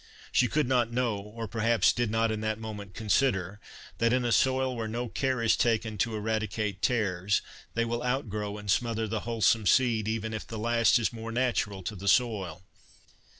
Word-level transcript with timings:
She 0.31 0.47
could 0.47 0.67
not 0.67 0.91
know, 0.91 1.17
or 1.19 1.47
perhaps 1.47 1.93
did 1.93 2.09
not 2.09 2.31
in 2.31 2.41
that 2.41 2.57
moment 2.57 2.95
consider, 2.95 3.59
that 3.99 4.11
in 4.11 4.25
a 4.25 4.31
soil 4.31 4.75
where 4.75 4.87
no 4.87 5.07
care 5.07 5.43
is 5.43 5.55
taken 5.55 5.99
to 5.99 6.15
eradicate 6.15 6.81
tares, 6.81 7.43
they 7.75 7.85
will 7.85 8.01
outgrow 8.03 8.57
and 8.57 8.71
smother 8.71 9.07
the 9.07 9.19
wholesome 9.29 9.67
seed, 9.67 10.07
even 10.07 10.33
if 10.33 10.47
the 10.47 10.57
last 10.57 10.97
is 10.97 11.13
more 11.13 11.31
natural 11.31 11.83
to 11.83 11.95
the 11.95 12.07
soil. 12.07 12.63